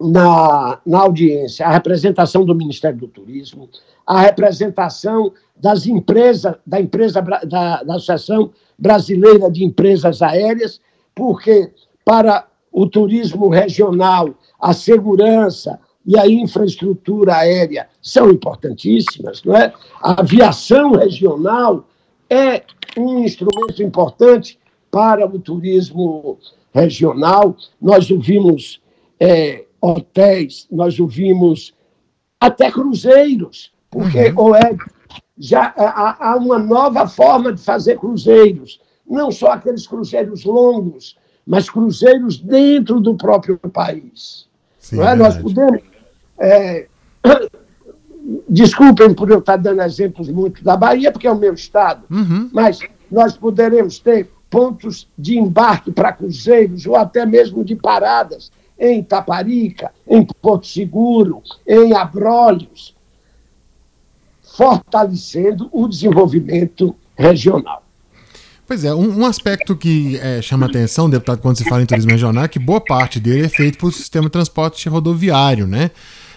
na, 0.00 0.80
na 0.84 1.00
audiência 1.00 1.66
a 1.66 1.70
representação 1.70 2.44
do 2.44 2.54
Ministério 2.54 2.98
do 2.98 3.06
Turismo, 3.06 3.68
a 4.04 4.20
representação 4.20 5.32
das 5.56 5.86
empresas, 5.86 6.56
da 6.66 6.80
empresa 6.80 7.22
da, 7.22 7.82
da 7.82 7.94
Associação 7.94 8.50
Brasileira 8.76 9.48
de 9.48 9.64
Empresas 9.64 10.20
Aéreas, 10.22 10.80
porque 11.14 11.70
para 12.04 12.48
o 12.72 12.86
turismo 12.86 13.48
regional, 13.48 14.34
a 14.62 14.72
segurança 14.72 15.80
e 16.06 16.16
a 16.16 16.26
infraestrutura 16.28 17.34
aérea 17.36 17.88
são 18.00 18.30
importantíssimas, 18.30 19.42
não 19.42 19.56
é? 19.56 19.72
A 20.00 20.20
aviação 20.20 20.92
regional 20.92 21.84
é 22.30 22.62
um 22.96 23.24
instrumento 23.24 23.82
importante 23.82 24.58
para 24.90 25.26
o 25.26 25.38
turismo 25.38 26.38
regional. 26.72 27.56
Nós 27.80 28.08
ouvimos 28.10 28.80
é, 29.18 29.64
hotéis, 29.80 30.68
nós 30.70 30.98
ouvimos 31.00 31.74
até 32.40 32.70
cruzeiros, 32.70 33.72
porque 33.90 34.30
uhum. 34.36 34.54
é, 34.54 34.76
já 35.36 35.74
há, 35.76 36.30
há 36.30 36.36
uma 36.36 36.58
nova 36.58 37.06
forma 37.08 37.52
de 37.52 37.60
fazer 37.60 37.98
cruzeiros, 37.98 38.80
não 39.04 39.30
só 39.32 39.52
aqueles 39.52 39.86
cruzeiros 39.86 40.44
longos, 40.44 41.16
mas 41.46 41.68
cruzeiros 41.68 42.38
dentro 42.38 43.00
do 43.00 43.16
próprio 43.16 43.58
país. 43.58 44.48
Sim, 44.82 45.00
é? 45.00 45.14
Nós 45.14 45.38
podemos. 45.38 45.80
É... 46.38 46.86
Desculpem 48.48 49.14
por 49.14 49.30
eu 49.30 49.38
estar 49.38 49.56
dando 49.56 49.82
exemplos 49.82 50.28
muito 50.28 50.62
da 50.62 50.76
Bahia, 50.76 51.10
porque 51.10 51.26
é 51.26 51.32
o 51.32 51.38
meu 51.38 51.54
estado, 51.54 52.04
uhum. 52.08 52.48
mas 52.52 52.78
nós 53.10 53.36
poderemos 53.36 53.98
ter 53.98 54.30
pontos 54.48 55.08
de 55.18 55.38
embarque 55.38 55.90
para 55.90 56.12
cruzeiros 56.12 56.86
ou 56.86 56.94
até 56.94 57.26
mesmo 57.26 57.64
de 57.64 57.74
paradas 57.74 58.52
em 58.78 59.02
Taparica, 59.02 59.92
em 60.06 60.24
Porto 60.24 60.66
Seguro, 60.66 61.42
em 61.66 61.94
Abrolhos, 61.94 62.94
fortalecendo 64.40 65.68
o 65.72 65.88
desenvolvimento 65.88 66.94
regional. 67.16 67.82
Pois 68.72 68.84
é, 68.86 68.94
um, 68.94 69.18
um 69.18 69.26
aspecto 69.26 69.76
que 69.76 70.16
é, 70.16 70.40
chama 70.40 70.64
atenção, 70.64 71.10
deputado, 71.10 71.42
quando 71.42 71.58
se 71.58 71.64
fala 71.64 71.82
em 71.82 71.84
turismo 71.84 72.10
regional, 72.10 72.44
é 72.44 72.48
que 72.48 72.58
boa 72.58 72.80
parte 72.80 73.20
dele 73.20 73.44
é 73.44 73.48
feito 73.50 73.76
por 73.76 73.92
sistema 73.92 74.28
de 74.28 74.32
transporte 74.32 74.88
rodoviário, 74.88 75.66
né? 75.66 75.90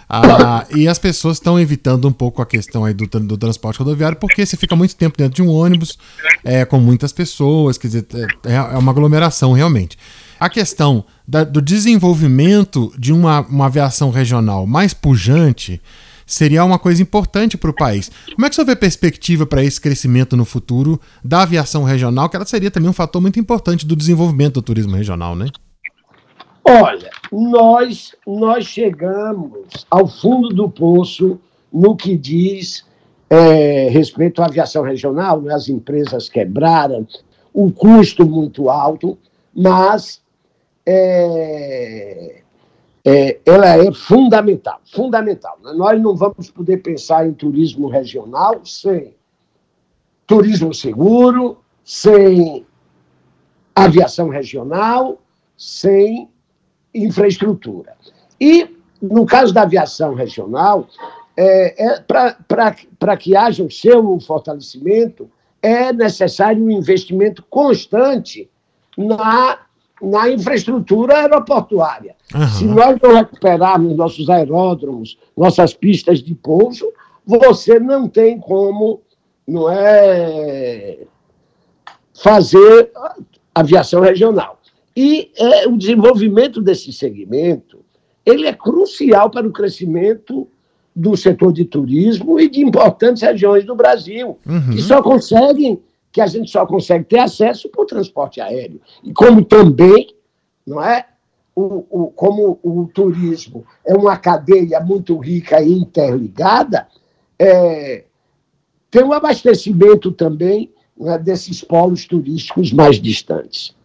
Ah, 0.10 0.68
e 0.76 0.86
as 0.86 1.00
pessoas 1.00 1.38
estão 1.38 1.58
evitando 1.58 2.06
um 2.06 2.12
pouco 2.12 2.42
a 2.42 2.46
questão 2.46 2.84
aí 2.84 2.94
do, 2.94 3.08
do, 3.08 3.38
transporte 3.38 3.80
rodoviário, 3.80 4.18
porque 4.18 4.46
você 4.46 4.58
fica 4.58 4.76
muito 4.76 4.98
tempo 4.98 5.18
dentro 5.18 5.34
de 5.34 5.42
um 5.42 5.50
ônibus 5.50 5.98
é, 6.44 6.66
com 6.66 6.78
muitas 6.78 7.14
pessoas, 7.14 7.78
quer 7.78 7.88
dizer, 7.88 8.06
é, 8.46 8.54
é 8.54 8.78
uma 8.78 8.92
aglomeração 8.92 9.54
realmente. 9.54 9.98
A 10.38 10.50
questão 10.50 11.06
da, 11.26 11.46
do 11.46 11.62
desenvolvimento 11.62 12.94
de 13.00 13.14
uma, 13.14 13.40
uma 13.48 13.68
aviação 13.68 14.10
regional 14.10 14.68
mais 14.68 14.94
pujante 14.94 15.82
seria 16.26 16.64
uma 16.66 16.80
coisa 16.80 17.02
importante 17.02 17.58
para 17.58 17.70
o 17.70 17.74
país. 17.74 18.12
Como 18.34 18.46
é 18.46 18.50
que 18.50 18.56
você 18.56 18.64
vê 18.64 18.76
perspectiva 18.76 19.46
para 19.46 19.64
esse 19.64 19.80
crescimento 19.80 20.36
no 20.36 20.46
futuro 20.46 21.00
da 21.24 21.44
aviação 21.44 21.84
regional, 21.84 22.30
que 22.30 22.36
ela 22.36 22.46
seria 22.46 22.72
também 22.72 22.90
um 22.90 22.94
fator 22.94 23.22
muito 23.22 23.40
importante 23.40 23.86
do 23.86 23.96
desenvolvimento 23.96 24.56
do 24.56 24.62
turismo 24.62 24.96
regional, 24.96 25.36
né? 25.36 25.48
Olha, 26.68 27.12
nós, 27.32 28.16
nós 28.26 28.66
chegamos 28.66 29.86
ao 29.90 30.08
fundo 30.08 30.50
do 30.50 30.68
poço 30.68 31.40
no 31.72 31.96
que 31.96 32.18
diz 32.18 32.84
é, 33.30 33.90
respeito 33.90 34.42
à 34.42 34.46
aviação 34.46 34.82
regional, 34.84 35.42
né? 35.42 35.54
as 35.54 35.70
empresas 35.70 36.28
quebraram, 36.28 37.08
o 37.54 37.72
custo 37.72 38.26
muito 38.26 38.70
alto, 38.70 39.18
mas 39.54 40.22
é, 40.86 42.42
é, 43.06 43.40
ela 43.46 43.68
é 43.68 43.94
fundamental, 43.94 44.82
fundamental. 44.92 45.60
Nós 45.62 46.02
não 46.02 46.16
vamos 46.16 46.50
poder 46.50 46.78
pensar 46.78 47.28
em 47.28 47.34
turismo 47.34 47.88
regional 47.88 48.66
sem 48.66 49.14
turismo 50.26 50.74
seguro, 50.74 51.60
sem 51.84 52.66
aviação 53.76 54.30
regional, 54.30 55.22
sem 55.56 56.28
infraestrutura. 56.92 57.96
E, 58.42 58.76
no 59.00 59.24
caso 59.28 59.54
da 59.54 59.62
aviação 59.62 60.16
regional, 60.16 60.88
é, 61.38 61.86
é 61.86 62.00
para 62.00 63.18
que 63.18 63.36
haja 63.36 63.64
o 63.64 63.70
seu 63.70 64.20
fortalecimento, 64.20 65.30
é 65.62 65.94
necessário 65.94 66.64
um 66.64 66.72
investimento 66.72 67.44
constante 67.50 68.50
na, 68.98 69.60
na 70.02 70.30
infraestrutura 70.30 71.20
aeroportuária. 71.20 72.16
Uhum. 72.34 72.48
Se 72.50 72.66
nós 72.66 72.98
não 73.02 73.16
recuperarmos 73.16 73.96
nossos 73.96 74.30
aeródromos, 74.30 75.18
nossas 75.36 75.74
pistas 75.74 76.22
de 76.22 76.36
pouso, 76.36 76.92
você 77.26 77.80
não 77.80 78.08
tem 78.08 78.38
como 78.40 79.02
não 79.48 79.70
é, 79.70 81.00
fazer 82.14 82.92
aviação 83.54 84.02
regional. 84.02 84.60
E 84.96 85.32
é, 85.38 85.68
o 85.68 85.78
desenvolvimento 85.78 86.62
desse 86.62 86.92
segmento 86.92 87.86
ele 88.26 88.48
é 88.48 88.54
crucial 88.54 89.30
para 89.30 89.48
o 89.48 89.52
crescimento 89.52 90.48
do 90.96 91.16
setor 91.16 91.54
de 91.54 91.66
turismo 91.66 92.40
e 92.40 92.50
de 92.50 92.62
importantes 92.62 93.22
regiões 93.22 93.66
do 93.66 93.76
Brasil, 93.76 94.40
uhum. 94.46 94.72
que 94.72 94.82
só 94.82 95.02
conseguem, 95.02 95.80
que 96.16 96.22
a 96.22 96.28
gente 96.28 96.50
só 96.50 96.66
consegue 96.66 97.04
ter 97.04 97.20
acesso 97.20 97.68
por 97.68 97.86
transporte 97.86 98.40
aéreo. 98.40 98.80
E 99.04 99.12
como 99.12 99.44
também, 99.44 100.16
não 100.66 100.82
é? 100.82 101.06
O, 101.54 101.86
o, 101.90 102.08
como 102.08 102.58
o 102.64 102.90
turismo 102.94 103.66
é 103.86 103.94
uma 103.94 104.16
cadeia 104.16 104.80
muito 104.80 105.18
rica 105.18 105.62
e 105.62 105.74
interligada, 105.74 106.88
é, 107.38 108.06
tem 108.90 109.04
um 109.04 109.12
abastecimento 109.12 110.10
também 110.10 110.72
é, 111.02 111.18
desses 111.18 111.62
polos 111.62 112.06
turísticos 112.06 112.72
mais 112.72 113.02
distantes. 113.02 113.76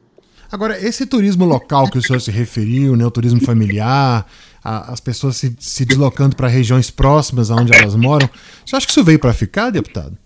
Agora, 0.52 0.78
esse 0.80 1.06
turismo 1.06 1.44
local 1.44 1.90
que 1.90 1.98
o 1.98 2.02
senhor 2.02 2.20
se 2.20 2.30
referiu, 2.30 2.94
né, 2.94 3.04
o 3.04 3.10
turismo 3.10 3.40
familiar, 3.40 4.24
a, 4.62 4.92
as 4.92 5.00
pessoas 5.00 5.36
se, 5.36 5.56
se 5.58 5.84
deslocando 5.84 6.36
para 6.36 6.46
regiões 6.46 6.92
próximas 6.92 7.50
aonde 7.50 7.76
elas 7.76 7.96
moram, 7.96 8.30
você 8.64 8.76
acha 8.76 8.86
que 8.86 8.92
isso 8.92 9.02
veio 9.02 9.18
para 9.18 9.32
ficar, 9.32 9.70
deputado? 9.70 10.16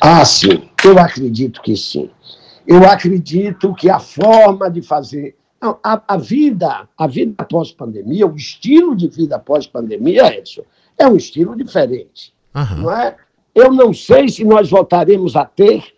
Ah, 0.00 0.24
sim. 0.24 0.68
Eu 0.84 0.98
acredito 0.98 1.60
que 1.62 1.76
sim. 1.76 2.10
Eu 2.66 2.84
acredito 2.84 3.74
que 3.74 3.88
a 3.88 3.98
forma 3.98 4.70
de 4.70 4.82
fazer. 4.82 5.36
Não, 5.60 5.78
a, 5.82 6.02
a 6.06 6.16
vida, 6.16 6.88
a 6.96 7.06
vida 7.06 7.44
pós-pandemia, 7.44 8.26
o 8.26 8.36
estilo 8.36 8.94
de 8.94 9.08
vida 9.08 9.38
pós-pandemia, 9.38 10.36
Edson, 10.36 10.62
é 10.98 11.06
um 11.06 11.16
estilo 11.16 11.56
diferente. 11.56 12.34
Uhum. 12.54 12.82
Não 12.82 12.90
é? 12.90 13.16
Eu 13.54 13.72
não 13.72 13.92
sei 13.92 14.28
se 14.28 14.44
nós 14.44 14.68
voltaremos 14.68 15.34
a 15.34 15.44
ter 15.44 15.96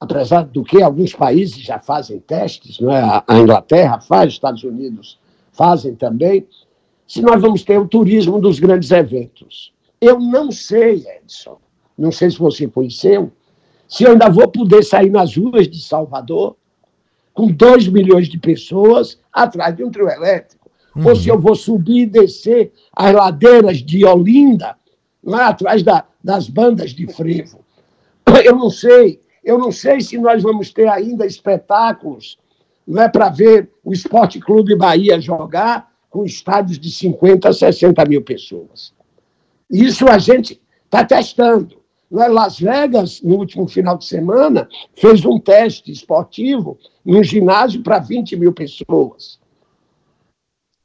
apesar 0.00 0.44
do 0.44 0.64
que 0.64 0.82
alguns 0.82 1.12
países 1.12 1.58
já 1.58 1.78
fazem 1.78 2.18
testes, 2.20 2.80
não 2.80 2.90
é? 2.90 3.22
a 3.26 3.38
Inglaterra 3.38 4.00
faz, 4.00 4.28
os 4.28 4.34
Estados 4.34 4.64
Unidos 4.64 5.20
fazem 5.52 5.94
também, 5.94 6.46
se 7.06 7.20
nós 7.20 7.40
vamos 7.40 7.62
ter 7.62 7.78
o 7.78 7.86
turismo 7.86 8.40
dos 8.40 8.58
grandes 8.58 8.90
eventos. 8.90 9.74
Eu 10.00 10.18
não 10.18 10.50
sei, 10.50 11.04
Edson, 11.06 11.58
não 12.00 12.10
sei 12.10 12.30
se 12.30 12.38
você 12.38 12.66
conheceu, 12.66 13.30
se 13.88 14.04
eu 14.04 14.12
ainda 14.12 14.28
vou 14.28 14.48
poder 14.48 14.82
sair 14.82 15.10
nas 15.10 15.36
ruas 15.36 15.68
de 15.68 15.82
Salvador 15.82 16.56
com 17.34 17.48
2 17.48 17.88
milhões 17.88 18.28
de 18.28 18.38
pessoas 18.38 19.18
atrás 19.32 19.76
de 19.76 19.84
um 19.84 19.90
trio 19.90 20.08
elétrico, 20.08 20.70
uhum. 20.96 21.08
ou 21.08 21.16
se 21.16 21.28
eu 21.28 21.38
vou 21.38 21.54
subir 21.54 22.02
e 22.02 22.06
descer 22.06 22.72
as 22.94 23.14
ladeiras 23.14 23.78
de 23.78 24.04
Olinda 24.04 24.76
lá 25.22 25.48
atrás 25.48 25.82
da, 25.82 26.04
das 26.22 26.48
bandas 26.48 26.90
de 26.90 27.06
frevo. 27.06 27.60
Eu 28.44 28.56
não 28.56 28.70
sei 28.70 29.20
eu 29.42 29.58
não 29.58 29.72
sei 29.72 30.02
se 30.02 30.18
nós 30.18 30.42
vamos 30.42 30.70
ter 30.70 30.86
ainda 30.86 31.24
espetáculos 31.24 32.38
não 32.86 33.02
é 33.02 33.08
para 33.08 33.28
ver 33.28 33.70
o 33.84 33.92
Esporte 33.92 34.40
Clube 34.40 34.74
Bahia 34.74 35.20
jogar 35.20 35.90
com 36.08 36.24
estádios 36.24 36.78
de 36.78 36.90
50, 36.90 37.52
60 37.52 38.04
mil 38.04 38.22
pessoas. 38.22 38.92
Isso 39.70 40.08
a 40.08 40.18
gente 40.18 40.60
está 40.84 41.04
testando. 41.04 41.79
Não 42.10 42.22
é? 42.22 42.28
Las 42.28 42.58
Vegas, 42.58 43.22
no 43.22 43.36
último 43.36 43.68
final 43.68 43.96
de 43.96 44.04
semana, 44.04 44.68
fez 44.94 45.24
um 45.24 45.38
teste 45.38 45.92
esportivo 45.92 46.78
num 47.04 47.22
ginásio 47.22 47.82
para 47.82 47.98
20 47.98 48.36
mil 48.36 48.52
pessoas. 48.52 49.38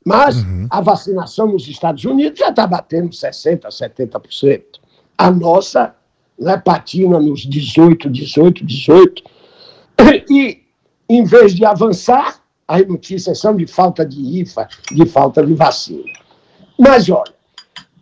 Mas 0.05 0.37
uhum. 0.37 0.67
a 0.69 0.81
vacinação 0.81 1.47
nos 1.47 1.67
Estados 1.67 2.05
Unidos 2.05 2.37
já 2.37 2.49
está 2.49 2.67
batendo 2.67 3.09
60%, 3.09 3.61
70%. 3.61 4.63
A 5.17 5.31
nossa 5.31 5.95
né, 6.37 6.57
patina 6.57 7.19
nos 7.19 7.41
18, 7.41 8.09
18, 8.09 8.63
18, 8.63 9.23
e 10.29 10.61
em 11.09 11.23
vez 11.23 11.55
de 11.55 11.65
avançar, 11.65 12.39
as 12.67 12.85
notícias 12.87 13.39
são 13.39 13.55
de 13.55 13.65
falta 13.65 14.05
de 14.05 14.41
IFA, 14.41 14.67
de 14.91 15.05
falta 15.05 15.45
de 15.45 15.53
vacina. 15.53 16.11
Mas, 16.77 17.09
olha, 17.09 17.33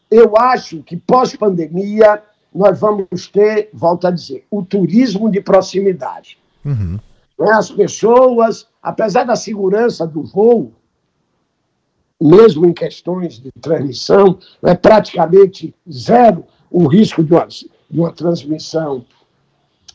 eu 0.09 0.37
acho 0.37 0.81
que 0.83 0.97
pós-pandemia 0.97 2.21
nós 2.53 2.79
vamos 2.79 3.27
ter, 3.27 3.69
volto 3.73 4.07
a 4.07 4.11
dizer, 4.11 4.45
o 4.49 4.63
turismo 4.63 5.31
de 5.31 5.41
proximidade. 5.41 6.37
Uhum. 6.63 6.99
As 7.39 7.71
pessoas, 7.71 8.67
apesar 8.81 9.23
da 9.23 9.35
segurança 9.35 10.05
do 10.05 10.23
voo, 10.23 10.71
mesmo 12.21 12.65
em 12.65 12.73
questões 12.73 13.39
de 13.39 13.51
transmissão, 13.59 14.37
é 14.63 14.73
praticamente 14.75 15.73
zero 15.91 16.45
o 16.69 16.87
risco 16.87 17.23
de 17.23 17.33
uma, 17.33 17.47
de 17.47 17.99
uma 17.99 18.11
transmissão 18.11 19.05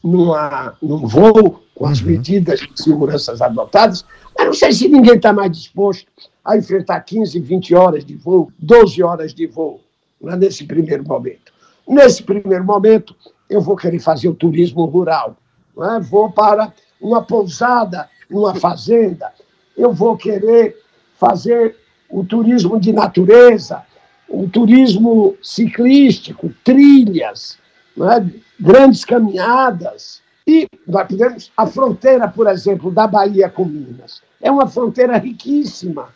numa, 0.03 0.77
num 0.83 1.07
voo, 1.07 1.63
com 1.75 1.87
as 1.87 2.01
uhum. 2.01 2.09
medidas 2.09 2.61
de 2.61 2.83
segurança 2.83 3.33
adotadas, 3.45 4.05
mas 4.37 4.47
não 4.47 4.55
sei 4.55 4.73
se 4.73 4.89
ninguém 4.89 5.15
está 5.15 5.33
mais 5.33 5.53
disposto 5.53 6.11
a 6.45 6.57
enfrentar 6.57 7.01
15, 7.01 7.39
20 7.39 7.75
horas 7.75 8.05
de 8.05 8.15
voo, 8.17 8.53
12 8.59 9.03
horas 9.03 9.33
de 9.33 9.47
voo, 9.47 9.81
né, 10.21 10.37
nesse 10.37 10.65
primeiro 10.65 11.07
momento. 11.07 11.53
Nesse 11.89 12.23
primeiro 12.23 12.65
momento, 12.65 13.17
eu 13.49 13.63
vou 13.63 13.75
querer 13.75 13.99
fazer 13.99 14.29
o 14.29 14.35
turismo 14.35 14.85
rural. 14.85 15.39
Né? 15.75 15.99
Vou 16.11 16.31
para 16.31 16.71
uma 17.01 17.23
pousada, 17.23 18.11
uma 18.31 18.55
fazenda. 18.55 19.33
Eu 19.75 19.95
vou 19.95 20.15
querer 20.15 20.77
fazer 21.19 21.77
o 22.11 22.23
turismo 22.23 22.79
de 22.79 22.93
natureza, 22.93 23.83
o 24.29 24.47
turismo 24.47 25.35
ciclístico, 25.43 26.53
trilhas, 26.63 27.59
né? 27.97 28.31
grandes 28.61 29.03
caminhadas. 29.05 30.21
E 30.47 30.67
nós 30.87 31.09
podemos. 31.09 31.53
A 31.57 31.67
fronteira, 31.67 32.29
por 32.29 32.47
exemplo, 32.49 32.91
da 32.91 33.07
Bahia 33.07 33.49
com 33.49 33.65
Minas 33.65 34.23
é 34.43 34.51
uma 34.51 34.67
fronteira 34.67 35.17
riquíssima, 35.17 36.11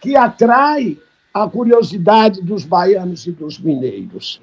que 0.00 0.16
atrai 0.16 0.98
a 1.32 1.48
curiosidade 1.48 2.42
dos 2.42 2.64
baianos 2.64 3.26
e 3.26 3.32
dos 3.32 3.58
mineiros. 3.58 4.40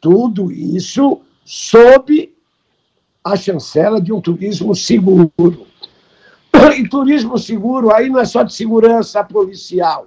Tudo 0.00 0.52
isso 0.52 1.20
sob 1.44 2.32
a 3.24 3.36
chancela 3.36 4.00
de 4.00 4.12
um 4.12 4.20
turismo 4.20 4.74
seguro. 4.74 5.32
E 6.78 6.88
turismo 6.88 7.38
seguro 7.38 7.92
aí 7.92 8.08
não 8.08 8.20
é 8.20 8.24
só 8.24 8.42
de 8.42 8.52
segurança 8.54 9.24
policial, 9.24 10.06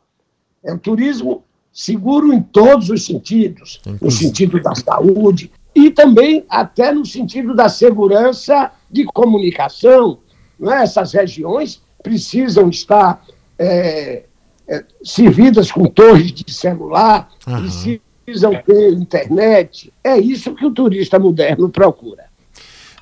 é 0.63 0.73
um 0.73 0.77
turismo 0.77 1.43
seguro 1.73 2.32
em 2.34 2.41
todos 2.41 2.89
os 2.89 3.06
sentidos 3.06 3.82
no 4.01 4.12
sentido 4.12 4.62
da 4.62 4.73
saúde, 4.75 5.51
e 5.73 5.89
também 5.89 6.45
até 6.49 6.91
no 6.91 7.06
sentido 7.06 7.56
da 7.56 7.69
segurança 7.69 8.71
de 8.89 9.06
comunicação. 9.06 10.19
Né? 10.60 10.84
Essas 10.84 11.13
regiões 11.13 11.82
precisam 12.04 12.69
estar 12.69 13.25
é, 13.58 14.23
é, 14.67 14.86
servidas 15.04 15.71
com 15.71 15.86
torres 15.86 16.32
de 16.32 16.54
celular, 16.54 17.30
uhum. 17.47 17.62
precisam 17.62 18.01
ter 18.65 18.93
internet. 18.93 19.91
É 20.03 20.17
isso 20.17 20.53
que 20.55 20.65
o 20.65 20.71
turista 20.71 21.19
moderno 21.19 21.69
procura. 21.69 22.31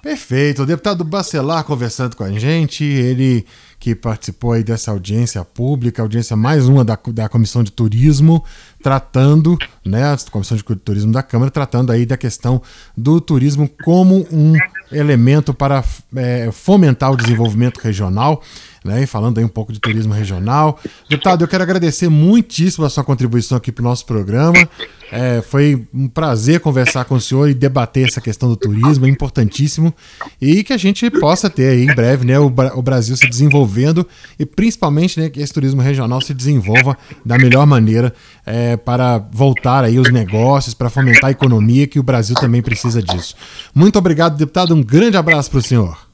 Perfeito. 0.02 0.64
O 0.64 0.66
deputado 0.66 1.04
Bacelar 1.04 1.64
conversando 1.64 2.16
com 2.16 2.24
a 2.24 2.32
gente, 2.32 2.84
ele 2.84 3.46
que 3.80 3.96
participou 3.96 4.54
aí 4.54 4.64
dessa 4.64 4.92
audiência 4.92 5.44
pública, 5.44 6.02
audiência 6.02 6.36
mais 6.36 6.68
uma 6.68 6.84
da, 6.84 6.98
da 7.14 7.30
Comissão 7.30 7.64
de 7.64 7.72
Turismo, 7.72 8.44
tratando, 8.82 9.58
né, 9.86 10.04
a 10.04 10.18
Comissão 10.32 10.58
de 10.58 10.64
Turismo 10.64 11.12
da 11.12 11.22
Câmara, 11.24 11.52
tratando 11.52 11.92
aí 11.92 12.06
da 12.06 12.18
questão 12.18 12.62
do 12.96 13.20
turismo 13.20 13.70
como 13.84 14.28
um 14.32 14.54
elemento 14.92 15.54
para 15.54 15.84
é, 16.16 16.50
fomentar 16.52 17.12
o 17.12 17.18
desenvolvimento 17.18 17.78
regional 17.80 18.42
né? 18.84 19.04
E 19.04 19.06
falando 19.06 19.38
aí 19.38 19.44
um 19.44 19.50
pouco 19.50 19.74
de 19.74 19.80
turismo 19.80 20.14
regional. 20.14 20.80
Deputado, 21.10 21.44
eu 21.44 21.48
quero 21.48 21.64
agradecer 21.64 22.10
muitíssimo 22.10 22.86
a 22.86 22.90
sua 22.90 23.04
contribuição 23.04 23.58
aqui 23.58 23.72
para 23.72 23.82
o 23.82 23.86
nosso 23.86 24.06
programa. 24.06 24.68
É, 25.12 25.42
foi 25.42 25.88
um 25.94 26.08
prazer 26.08 26.60
conversar 26.60 27.04
com 27.06 27.16
o 27.16 27.22
senhor 27.22 27.50
e 27.50 27.54
debater 27.54 28.08
essa 28.08 28.22
questão 28.22 28.48
do 28.48 28.56
turismo, 28.56 29.06
é 29.06 29.10
importantíssimo. 29.10 29.94
E 30.40 30.64
que 30.64 30.72
a 30.72 30.78
gente 30.78 31.10
possa 31.10 31.50
ter 31.50 31.70
aí 31.70 31.84
em 31.84 31.96
breve 31.96 32.26
né, 32.26 32.40
o, 32.40 32.46
o 32.76 32.82
Brasil 32.82 33.18
se 33.18 33.28
desenvolvendo 33.28 34.08
e 34.38 34.46
principalmente 34.46 35.20
né, 35.20 35.30
que 35.30 35.42
esse 35.42 35.54
turismo 35.54 35.82
regional 35.82 36.22
se 36.22 36.34
desenvolva 36.34 36.98
da 37.26 37.38
melhor 37.38 37.66
maneira 37.66 38.14
é, 38.50 38.76
para 38.76 39.20
voltar 39.32 39.84
aí 39.84 40.00
os 40.00 40.12
negócios, 40.12 40.74
para 40.74 40.90
fomentar 40.90 41.28
a 41.28 41.32
economia, 41.32 41.86
que 41.86 42.00
o 42.00 42.04
Brasil 42.04 42.36
também 42.36 42.64
precisa 42.64 43.00
disso. 43.00 43.36
Muito 43.76 44.00
obrigado, 44.00 44.36
deputado. 44.36 44.74
Um 44.74 44.82
grande 44.82 45.16
abraço 45.16 45.52
para 45.52 45.60
o 45.60 45.62
senhor. 45.62 46.10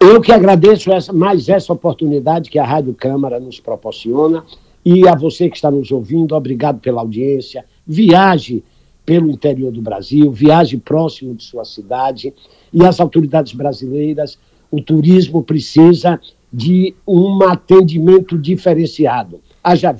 Eu 0.00 0.20
que 0.20 0.32
agradeço 0.32 0.92
essa, 0.92 1.12
mais 1.12 1.48
essa 1.48 1.72
oportunidade 1.72 2.50
que 2.50 2.58
a 2.58 2.66
Rádio 2.66 2.92
Câmara 2.94 3.38
nos 3.38 3.60
proporciona 3.60 4.44
e 4.84 5.06
a 5.06 5.14
você 5.14 5.48
que 5.48 5.54
está 5.54 5.70
nos 5.70 5.92
ouvindo, 5.92 6.34
obrigado 6.34 6.80
pela 6.80 7.00
audiência. 7.00 7.64
Viaje 7.86 8.64
pelo 9.06 9.30
interior 9.30 9.70
do 9.70 9.80
Brasil, 9.80 10.32
viaje 10.32 10.76
próximo 10.78 11.32
de 11.32 11.44
sua 11.44 11.64
cidade 11.64 12.34
e 12.72 12.84
as 12.84 12.98
autoridades 12.98 13.52
brasileiras, 13.52 14.36
o 14.68 14.82
turismo 14.82 15.44
precisa 15.44 16.20
de 16.52 16.92
um 17.06 17.42
atendimento 17.44 18.36
diferenciado. 18.36 19.40
Haja 19.62 19.92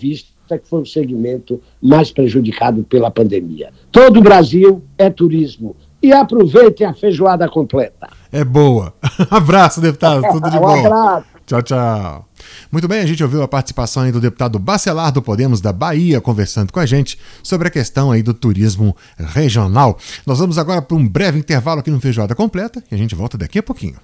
vista 0.49 0.59
que 0.59 0.69
foi 0.69 0.83
o 0.83 0.87
segmento 0.87 1.61
mais 1.83 2.11
prejudicado 2.11 2.83
pela 2.85 3.11
pandemia. 3.11 3.71
Todo 3.93 4.19
o 4.19 4.23
Brasil 4.23 4.83
é 4.97 5.11
turismo. 5.11 5.77
E 6.01 6.13
aproveitem 6.13 6.87
a 6.87 6.95
feijoada 6.95 7.49
completa 7.49 8.09
é 8.33 8.45
boa. 8.45 8.93
abraço, 9.31 9.81
deputado. 9.81 10.23
Tudo 10.33 10.51
de 10.51 10.59
bom. 10.59 10.83
Um 10.83 10.87
abraço. 10.87 11.27
Tchau, 11.47 11.63
tchau. 11.63 12.29
Muito 12.71 12.87
bem, 12.87 13.01
a 13.01 13.07
gente 13.07 13.23
ouviu 13.23 13.43
a 13.43 13.49
participação 13.49 14.03
aí 14.03 14.13
do 14.13 14.21
deputado 14.21 14.59
Bacelar 14.59 15.11
do 15.11 15.23
Podemos 15.23 15.63
da 15.63 15.73
Bahia 15.73 16.21
conversando 16.21 16.71
com 16.71 16.79
a 16.79 16.85
gente 16.85 17.19
sobre 17.43 17.69
a 17.69 17.71
questão 17.71 18.13
aí 18.13 18.23
do 18.23 18.35
turismo 18.35 18.95
regional. 19.17 19.97
Nós 20.27 20.39
vamos 20.39 20.59
agora 20.59 20.83
para 20.83 20.97
um 20.97 21.09
breve 21.09 21.39
intervalo 21.39 21.81
aqui 21.81 21.91
no 21.91 22.01
Feijoada 22.01 22.35
Completa 22.35 22.85
e 22.91 22.95
a 22.95 22.99
gente 22.99 23.15
volta 23.15 23.39
daqui 23.39 23.59
a 23.59 23.63
pouquinho. 23.63 23.97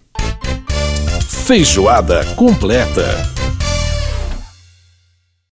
Feijoada 1.28 2.24
Completa. 2.34 3.33